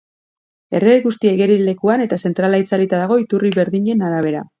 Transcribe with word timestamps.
Erregai 0.77 1.01
guztia 1.03 1.33
igerilekuan 1.37 2.03
eta 2.05 2.19
zentrala 2.29 2.61
itzalita 2.65 3.03
dago, 3.03 3.19
iturri 3.25 3.53
berdinen 3.59 4.03
arabera. 4.09 4.43